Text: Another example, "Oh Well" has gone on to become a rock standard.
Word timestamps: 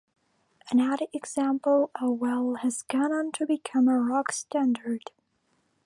Another 0.71 1.05
example, 1.13 1.91
"Oh 2.01 2.09
Well" 2.09 2.55
has 2.63 2.81
gone 2.81 3.11
on 3.11 3.31
to 3.33 3.45
become 3.45 3.87
a 3.87 3.99
rock 3.99 4.31
standard. 4.31 5.11